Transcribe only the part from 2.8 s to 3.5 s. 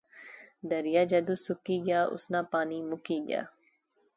مکی گیا